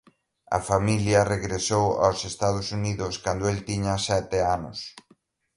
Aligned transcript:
A 0.57 0.59
familia 0.69 1.29
regresou 1.33 1.85
aos 2.05 2.19
Estados 2.31 2.67
Unidos 2.79 3.13
cando 3.25 3.45
el 3.53 3.59
tiña 3.69 3.95
sete 4.09 4.37
anos. 4.57 4.79